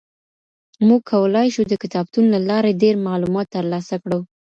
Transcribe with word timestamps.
موږ 0.87 1.01
کولای 1.11 1.47
شو 1.55 1.63
د 1.67 1.73
کتابتون 1.83 2.25
له 2.33 2.39
لاري 2.49 2.73
ډېر 2.83 2.95
معلومات 3.07 3.47
ترلاسه 3.55 3.95
کړو. 4.03 4.19